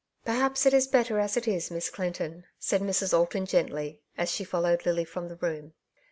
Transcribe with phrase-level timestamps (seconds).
[0.21, 1.69] '''^ Perhaps it is better as it is.
[1.69, 3.13] Miss Clinton," said Mrs.
[3.15, 5.73] Alton gently, as she followed Lily from the room.